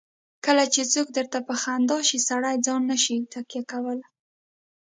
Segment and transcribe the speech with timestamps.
[0.45, 4.01] کله چې څوک درته په خندا شي سړی ځان نه شي تکیه کولای.